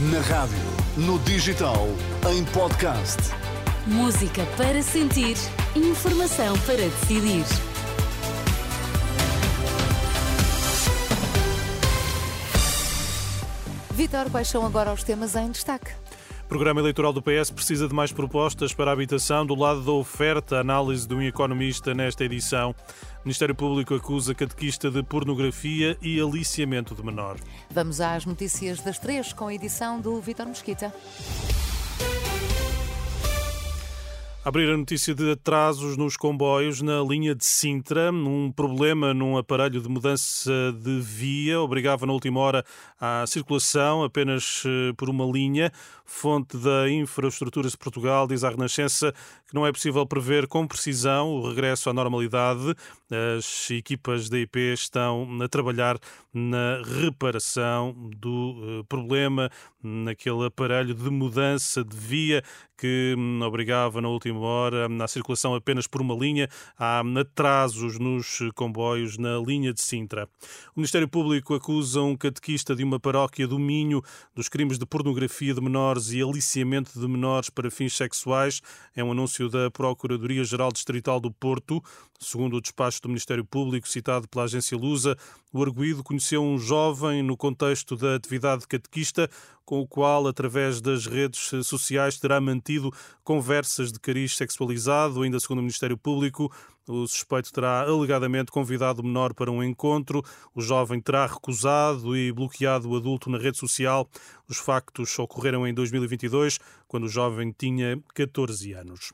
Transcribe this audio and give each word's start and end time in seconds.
Na 0.00 0.20
rádio, 0.20 0.56
no 0.96 1.18
digital, 1.18 1.86
em 2.32 2.42
podcast. 2.54 3.18
Música 3.86 4.46
para 4.56 4.82
sentir, 4.82 5.36
informação 5.76 6.58
para 6.60 6.76
decidir. 6.76 7.44
Vitor, 13.90 14.30
quais 14.30 14.48
são 14.48 14.64
agora 14.64 14.90
os 14.90 15.02
temas 15.02 15.36
em 15.36 15.50
destaque? 15.50 15.90
Programa 16.50 16.80
eleitoral 16.80 17.12
do 17.12 17.22
PS 17.22 17.48
precisa 17.48 17.86
de 17.86 17.94
mais 17.94 18.10
propostas 18.10 18.74
para 18.74 18.90
a 18.90 18.92
habitação 18.92 19.46
do 19.46 19.54
lado 19.54 19.82
da 19.82 19.92
oferta, 19.92 20.58
análise 20.58 21.06
de 21.06 21.14
um 21.14 21.22
economista 21.22 21.94
nesta 21.94 22.24
edição. 22.24 22.70
O 22.70 22.74
Ministério 23.24 23.54
Público 23.54 23.94
acusa 23.94 24.34
catequista 24.34 24.90
de 24.90 25.00
pornografia 25.00 25.96
e 26.02 26.20
aliciamento 26.20 26.92
de 26.92 27.04
menor. 27.04 27.36
Vamos 27.70 28.00
às 28.00 28.26
notícias 28.26 28.80
das 28.80 28.98
três 28.98 29.32
com 29.32 29.46
a 29.46 29.54
edição 29.54 30.00
do 30.00 30.20
Vitor 30.20 30.46
Mesquita. 30.46 30.92
Abrir 34.50 34.68
a 34.68 34.76
notícia 34.76 35.14
de 35.14 35.30
atrasos 35.30 35.96
nos 35.96 36.16
comboios 36.16 36.82
na 36.82 37.00
linha 37.02 37.36
de 37.36 37.44
Sintra. 37.44 38.10
Um 38.10 38.50
problema 38.50 39.14
num 39.14 39.38
aparelho 39.38 39.80
de 39.80 39.88
mudança 39.88 40.50
de 40.72 40.98
via 40.98 41.60
obrigava 41.60 42.04
na 42.04 42.12
última 42.12 42.40
hora 42.40 42.64
à 43.00 43.24
circulação 43.28 44.02
apenas 44.02 44.64
eh, 44.66 44.92
por 44.96 45.08
uma 45.08 45.24
linha. 45.24 45.70
Fonte 46.04 46.56
da 46.56 46.90
Infraestruturas 46.90 47.70
de 47.70 47.78
Portugal 47.78 48.26
diz 48.26 48.42
à 48.42 48.50
Renascença 48.50 49.14
que 49.46 49.54
não 49.54 49.64
é 49.64 49.70
possível 49.70 50.04
prever 50.04 50.48
com 50.48 50.66
precisão 50.66 51.28
o 51.28 51.48
regresso 51.48 51.88
à 51.88 51.92
normalidade. 51.92 52.74
As 53.38 53.70
equipas 53.70 54.28
da 54.28 54.36
IP 54.36 54.58
estão 54.72 55.28
a 55.40 55.48
trabalhar 55.48 55.96
na 56.34 56.82
reparação 57.00 57.94
do 58.16 58.56
eh, 58.60 58.84
problema 58.88 59.48
naquele 59.80 60.46
aparelho 60.46 60.92
de 60.92 61.08
mudança 61.08 61.84
de 61.84 61.96
via 61.96 62.42
que 62.76 63.14
hum, 63.16 63.40
obrigava 63.42 64.00
na 64.00 64.08
última 64.08 64.39
hora 64.46 64.88
à 65.02 65.08
circulação 65.08 65.54
apenas 65.54 65.86
por 65.86 66.00
uma 66.00 66.14
linha. 66.14 66.48
Há 66.78 67.02
atrasos 67.18 67.98
nos 67.98 68.38
comboios 68.54 69.18
na 69.18 69.38
linha 69.38 69.72
de 69.72 69.80
Sintra. 69.80 70.28
O 70.74 70.80
Ministério 70.80 71.08
Público 71.08 71.54
acusa 71.54 72.00
um 72.02 72.16
catequista 72.16 72.74
de 72.74 72.84
uma 72.84 72.98
paróquia 72.98 73.46
do 73.46 73.58
Minho 73.58 74.02
dos 74.34 74.48
crimes 74.48 74.78
de 74.78 74.86
pornografia 74.86 75.54
de 75.54 75.60
menores 75.60 76.12
e 76.12 76.22
aliciamento 76.22 76.98
de 76.98 77.06
menores 77.06 77.50
para 77.50 77.70
fins 77.70 77.94
sexuais. 77.94 78.60
É 78.94 79.02
um 79.02 79.12
anúncio 79.12 79.48
da 79.48 79.70
Procuradoria-Geral 79.70 80.72
Distrital 80.72 81.20
do 81.20 81.30
Porto. 81.30 81.82
Segundo 82.18 82.56
o 82.56 82.60
despacho 82.60 83.00
do 83.00 83.08
Ministério 83.08 83.44
Público, 83.44 83.88
citado 83.88 84.28
pela 84.28 84.44
agência 84.44 84.76
Lusa, 84.76 85.16
o 85.52 85.62
arguído 85.62 86.04
conheceu 86.04 86.42
um 86.42 86.58
jovem 86.58 87.22
no 87.22 87.34
contexto 87.34 87.96
da 87.96 88.14
atividade 88.14 88.68
catequista, 88.68 89.28
com 89.64 89.80
o 89.80 89.86
qual, 89.86 90.26
através 90.26 90.80
das 90.80 91.06
redes 91.06 91.50
sociais, 91.64 92.18
terá 92.18 92.40
mantido 92.40 92.92
conversas 93.24 93.90
de 93.90 93.98
sexualizado. 94.28 95.22
Ainda 95.22 95.40
segundo 95.40 95.58
o 95.58 95.62
Ministério 95.62 95.96
Público, 95.96 96.50
o 96.88 97.06
suspeito 97.06 97.52
terá 97.52 97.82
alegadamente 97.82 98.50
convidado 98.50 99.00
o 99.00 99.04
menor 99.04 99.32
para 99.34 99.50
um 99.50 99.62
encontro. 99.62 100.24
O 100.54 100.60
jovem 100.60 101.00
terá 101.00 101.26
recusado 101.26 102.16
e 102.16 102.32
bloqueado 102.32 102.90
o 102.90 102.96
adulto 102.96 103.30
na 103.30 103.38
rede 103.38 103.58
social. 103.58 104.08
Os 104.48 104.58
factos 104.58 105.16
ocorreram 105.18 105.66
em 105.66 105.72
2022, 105.72 106.58
quando 106.88 107.04
o 107.04 107.08
jovem 107.08 107.54
tinha 107.56 108.02
14 108.14 108.72
anos. 108.72 109.12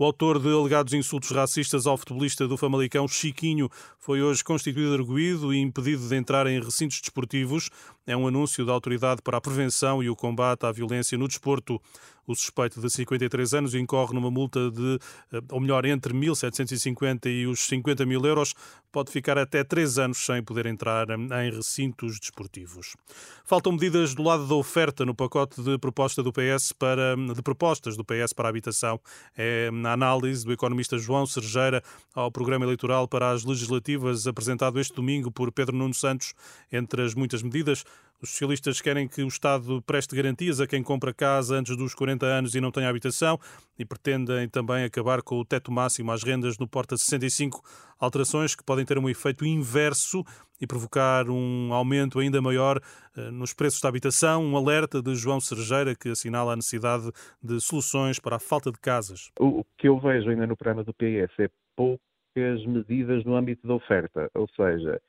O 0.00 0.04
autor 0.04 0.38
de 0.38 0.48
alegados 0.48 0.94
insultos 0.94 1.32
racistas 1.32 1.84
ao 1.84 1.98
futebolista 1.98 2.46
do 2.46 2.56
Famalicão, 2.56 3.08
Chiquinho, 3.08 3.68
foi 3.98 4.22
hoje 4.22 4.44
constituído 4.44 4.94
arguído 4.94 5.52
e 5.52 5.58
impedido 5.58 6.08
de 6.08 6.14
entrar 6.14 6.46
em 6.46 6.62
recintos 6.62 7.00
desportivos. 7.00 7.68
É 8.06 8.16
um 8.16 8.28
anúncio 8.28 8.64
da 8.64 8.72
Autoridade 8.72 9.20
para 9.22 9.38
a 9.38 9.40
Prevenção 9.40 10.00
e 10.00 10.08
o 10.08 10.14
Combate 10.14 10.64
à 10.64 10.70
Violência 10.70 11.18
no 11.18 11.26
Desporto. 11.26 11.82
O 12.28 12.34
suspeito 12.36 12.80
de 12.80 12.88
53 12.88 13.54
anos 13.54 13.74
incorre 13.74 14.14
numa 14.14 14.30
multa 14.30 14.70
de, 14.70 15.00
eh, 15.32 15.40
ou 15.50 15.60
melhor, 15.60 15.84
entre 15.84 16.14
1.750 16.14 17.26
e 17.26 17.48
os 17.48 17.66
50 17.66 18.06
mil 18.06 18.24
euros. 18.24 18.54
Pode 18.90 19.12
ficar 19.12 19.36
até 19.36 19.62
três 19.62 19.98
anos 19.98 20.24
sem 20.24 20.42
poder 20.42 20.64
entrar 20.66 21.08
em 21.10 21.50
recintos 21.50 22.18
desportivos. 22.18 22.96
Faltam 23.44 23.72
medidas 23.72 24.14
do 24.14 24.22
lado 24.22 24.46
da 24.46 24.54
oferta 24.54 25.04
no 25.04 25.14
pacote 25.14 25.62
de 25.62 25.78
proposta 25.78 26.22
do 26.22 26.32
PS 26.32 26.72
para, 26.72 27.14
de 27.34 27.42
propostas 27.42 27.96
do 27.96 28.04
PS 28.04 28.32
para 28.34 28.48
a 28.48 28.50
habitação. 28.50 28.98
É 29.36 29.70
na 29.70 29.92
análise 29.92 30.44
do 30.44 30.52
economista 30.52 30.96
João 30.96 31.26
Sergeira 31.26 31.82
ao 32.14 32.32
programa 32.32 32.64
eleitoral 32.64 33.06
para 33.06 33.30
as 33.30 33.44
legislativas 33.44 34.26
apresentado 34.26 34.80
este 34.80 34.94
domingo 34.94 35.30
por 35.30 35.52
Pedro 35.52 35.76
Nuno 35.76 35.94
Santos. 35.94 36.32
Entre 36.72 37.02
as 37.02 37.14
muitas 37.14 37.42
medidas, 37.42 37.84
os 38.20 38.30
socialistas 38.30 38.80
querem 38.80 39.06
que 39.06 39.22
o 39.22 39.28
Estado 39.28 39.80
preste 39.82 40.14
garantias 40.16 40.60
a 40.60 40.66
quem 40.66 40.82
compra 40.82 41.14
casa 41.14 41.56
antes 41.56 41.76
dos 41.76 41.94
40 41.94 42.26
anos 42.26 42.54
e 42.54 42.60
não 42.60 42.70
tem 42.70 42.84
habitação 42.84 43.38
e 43.78 43.84
pretendem 43.84 44.48
também 44.48 44.84
acabar 44.84 45.22
com 45.22 45.36
o 45.36 45.44
teto 45.44 45.70
máximo 45.70 46.10
às 46.10 46.22
rendas 46.22 46.58
no 46.58 46.66
Porta 46.66 46.96
65, 46.96 47.62
alterações 47.98 48.56
que 48.56 48.64
podem 48.64 48.84
ter 48.84 48.98
um 48.98 49.08
efeito 49.08 49.44
inverso 49.44 50.24
e 50.60 50.66
provocar 50.66 51.30
um 51.30 51.72
aumento 51.72 52.18
ainda 52.18 52.42
maior 52.42 52.80
eh, 53.16 53.30
nos 53.30 53.54
preços 53.54 53.80
da 53.80 53.88
habitação. 53.88 54.44
Um 54.44 54.56
alerta 54.56 55.00
de 55.00 55.14
João 55.14 55.40
Sergeira 55.40 55.94
que 55.94 56.08
assinala 56.08 56.52
a 56.52 56.56
necessidade 56.56 57.10
de 57.40 57.60
soluções 57.60 58.18
para 58.18 58.36
a 58.36 58.40
falta 58.40 58.72
de 58.72 58.78
casas. 58.80 59.30
O 59.38 59.64
que 59.76 59.88
eu 59.88 59.98
vejo 59.98 60.28
ainda 60.30 60.46
no 60.46 60.56
programa 60.56 60.82
do 60.82 60.92
PS 60.92 61.38
é 61.38 61.48
poucas 61.76 62.66
medidas 62.66 63.24
no 63.24 63.36
âmbito 63.36 63.66
da 63.66 63.74
oferta, 63.74 64.28
ou 64.34 64.48
seja, 64.56 65.00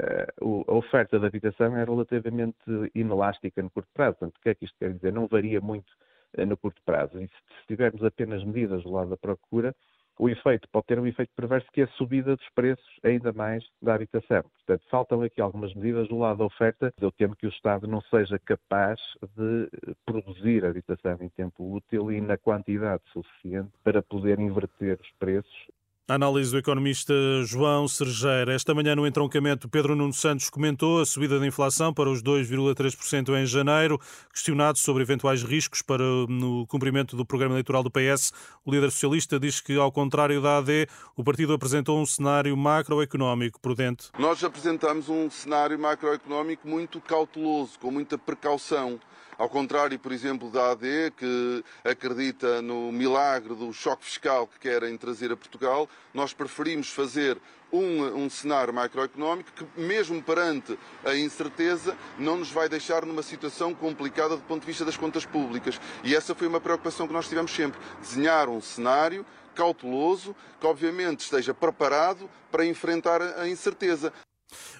eh, 0.00 0.26
a 0.40 0.74
oferta 0.74 1.18
de 1.18 1.26
habitação 1.26 1.76
é 1.76 1.84
relativamente 1.84 2.56
inelástica 2.94 3.62
no 3.62 3.70
curto 3.70 3.88
prazo. 3.94 4.18
Portanto, 4.18 4.36
o 4.38 4.40
que 4.40 4.48
é 4.48 4.54
que 4.54 4.64
isto 4.64 4.76
quer 4.78 4.92
dizer? 4.92 5.12
Não 5.12 5.26
varia 5.26 5.60
muito 5.60 5.92
eh, 6.34 6.44
no 6.44 6.56
curto 6.56 6.80
prazo. 6.84 7.20
E 7.20 7.28
se 7.28 7.66
tivermos 7.68 8.02
apenas 8.02 8.44
medidas 8.44 8.82
do 8.82 8.90
lado 8.90 9.10
da 9.10 9.16
procura, 9.16 9.74
o 10.18 10.28
efeito 10.28 10.68
pode 10.70 10.86
ter 10.86 10.98
um 10.98 11.06
efeito 11.06 11.32
perverso 11.34 11.66
que 11.72 11.80
é 11.80 11.84
a 11.84 11.88
subida 11.88 12.36
dos 12.36 12.48
preços 12.54 13.00
ainda 13.02 13.32
mais 13.32 13.64
da 13.82 13.94
habitação. 13.94 14.42
Portanto, 14.42 14.84
faltam 14.88 15.22
aqui 15.22 15.40
algumas 15.40 15.74
medidas 15.74 16.08
do 16.08 16.18
lado 16.18 16.38
da 16.38 16.44
oferta. 16.44 16.92
Eu 17.00 17.10
temo 17.10 17.34
que 17.34 17.46
o 17.46 17.50
Estado 17.50 17.88
não 17.88 18.00
seja 18.02 18.38
capaz 18.38 19.00
de 19.36 19.68
produzir 20.06 20.64
habitação 20.64 21.18
em 21.20 21.28
tempo 21.30 21.74
útil 21.74 22.12
e 22.12 22.20
na 22.20 22.38
quantidade 22.38 23.02
suficiente 23.12 23.72
para 23.82 24.02
poder 24.02 24.38
inverter 24.38 24.98
os 25.00 25.10
preços 25.18 25.70
análise 26.06 26.50
do 26.50 26.58
economista 26.58 27.14
João 27.46 27.88
Sergeira. 27.88 28.52
Esta 28.52 28.74
manhã, 28.74 28.94
no 28.94 29.06
entroncamento, 29.06 29.68
Pedro 29.68 29.96
Nuno 29.96 30.12
Santos 30.12 30.50
comentou 30.50 31.00
a 31.00 31.06
subida 31.06 31.40
da 31.40 31.46
inflação 31.46 31.94
para 31.94 32.10
os 32.10 32.22
2,3% 32.22 33.34
em 33.40 33.46
janeiro. 33.46 33.98
Questionado 34.30 34.76
sobre 34.76 35.02
eventuais 35.02 35.42
riscos 35.42 35.80
para 35.80 36.04
no 36.28 36.66
cumprimento 36.66 37.16
do 37.16 37.24
programa 37.24 37.54
eleitoral 37.54 37.82
do 37.82 37.90
PS, 37.90 38.32
o 38.66 38.70
líder 38.70 38.90
socialista 38.90 39.40
diz 39.40 39.62
que, 39.62 39.76
ao 39.76 39.90
contrário 39.90 40.42
da 40.42 40.58
AD, 40.58 40.86
o 41.16 41.24
partido 41.24 41.54
apresentou 41.54 41.98
um 41.98 42.04
cenário 42.04 42.54
macroeconómico 42.54 43.58
prudente. 43.58 44.10
Nós 44.18 44.44
apresentamos 44.44 45.08
um 45.08 45.30
cenário 45.30 45.78
macroeconómico 45.78 46.68
muito 46.68 47.00
cauteloso, 47.00 47.78
com 47.78 47.90
muita 47.90 48.18
precaução. 48.18 49.00
Ao 49.36 49.48
contrário, 49.48 49.98
por 49.98 50.12
exemplo, 50.12 50.50
da 50.50 50.70
AD, 50.72 51.12
que 51.16 51.64
acredita 51.84 52.62
no 52.62 52.92
milagre 52.92 53.54
do 53.54 53.72
choque 53.72 54.04
fiscal 54.04 54.46
que 54.46 54.58
querem 54.58 54.96
trazer 54.96 55.32
a 55.32 55.36
Portugal, 55.36 55.88
nós 56.12 56.32
preferimos 56.32 56.90
fazer 56.90 57.38
um, 57.72 58.24
um, 58.24 58.30
cenário 58.30 58.72
macroeconómico 58.72 59.50
que, 59.52 59.80
mesmo 59.80 60.22
perante 60.22 60.78
a 61.04 61.14
incerteza, 61.16 61.96
não 62.18 62.36
nos 62.36 62.50
vai 62.50 62.68
deixar 62.68 63.04
numa 63.04 63.22
situação 63.22 63.74
complicada 63.74 64.36
do 64.36 64.42
ponto 64.42 64.60
de 64.60 64.66
vista 64.66 64.84
das 64.84 64.96
contas 64.96 65.26
públicas. 65.26 65.80
E 66.04 66.14
essa 66.14 66.34
foi 66.34 66.46
uma 66.46 66.60
preocupação 66.60 67.06
que 67.06 67.12
nós 67.12 67.28
tivemos 67.28 67.52
sempre: 67.52 67.80
desenhar 68.00 68.48
um 68.48 68.60
cenário 68.60 69.26
cauteloso, 69.54 70.34
que 70.60 70.66
obviamente 70.66 71.20
esteja 71.20 71.54
preparado 71.54 72.28
para 72.50 72.64
enfrentar 72.64 73.20
a 73.22 73.48
incerteza. 73.48 74.12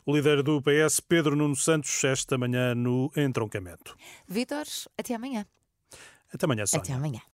O 0.06 0.14
líder 0.14 0.42
do 0.42 0.60
PS, 0.62 1.00
Pedro 1.00 1.36
Nuno 1.36 1.56
Santos, 1.56 2.02
esta 2.04 2.36
manhã 2.36 2.74
no 2.74 3.10
entroncamento. 3.16 3.96
Vítor, 4.26 4.64
até 4.98 5.14
amanhã. 5.14 5.46
Até 6.32 6.46
amanhã, 6.46 6.66
Sónia. 6.66 6.82
Até 6.82 6.92
amanhã. 6.94 7.20